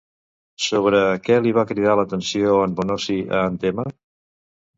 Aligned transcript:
Sobre 0.67 1.01
què 1.27 1.37
li 1.47 1.51
va 1.57 1.65
cridar 1.73 1.93
l'atenció 1.99 2.57
en 2.63 2.75
Bonosi 2.81 3.19
a 3.37 3.45
en 3.53 3.61
Temme? 3.67 3.87